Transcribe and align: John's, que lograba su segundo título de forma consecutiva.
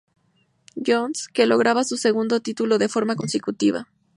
John's, 0.83 1.27
que 1.27 1.45
lograba 1.45 1.83
su 1.83 1.95
segundo 1.95 2.39
título 2.39 2.79
de 2.79 2.89
forma 2.89 3.15
consecutiva. 3.15 3.87